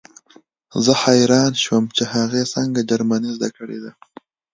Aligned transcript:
زه 0.83 0.91
حیران 1.03 1.51
شوم 1.63 1.83
چې 1.95 2.03
هغې 2.15 2.41
څنګه 2.53 2.79
جرمني 2.89 3.29
زده 3.37 3.49
کړې 3.57 3.77
ده 3.83 3.91